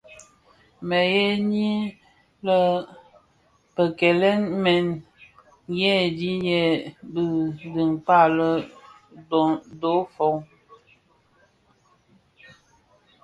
[0.87, 1.71] Mësëňi
[2.45, 2.57] mË
[3.75, 4.21] bikekel
[4.63, 4.85] mèn
[5.65, 6.73] ndheňiyên
[7.13, 7.23] bi
[7.73, 8.49] dhikpag lè
[9.81, 10.35] dofon.